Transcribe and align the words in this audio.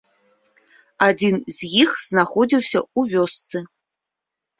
Адзін 1.07 1.35
з 1.57 1.69
іх 1.81 1.89
знаходзіўся 2.11 2.79
ў 2.81 3.01
вёсцы. 3.13 3.57